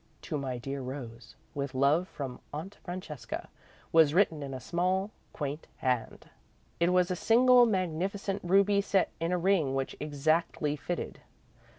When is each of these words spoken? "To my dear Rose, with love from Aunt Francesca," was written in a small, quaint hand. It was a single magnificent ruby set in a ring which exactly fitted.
"To 0.23 0.35
my 0.39 0.57
dear 0.57 0.81
Rose, 0.81 1.35
with 1.53 1.75
love 1.75 2.07
from 2.07 2.39
Aunt 2.51 2.79
Francesca," 2.83 3.49
was 3.91 4.15
written 4.15 4.41
in 4.41 4.51
a 4.51 4.59
small, 4.59 5.11
quaint 5.31 5.67
hand. 5.77 6.27
It 6.79 6.91
was 6.91 7.11
a 7.11 7.15
single 7.15 7.67
magnificent 7.67 8.41
ruby 8.43 8.81
set 8.81 9.11
in 9.19 9.31
a 9.31 9.37
ring 9.37 9.75
which 9.75 9.95
exactly 9.99 10.75
fitted. 10.75 11.19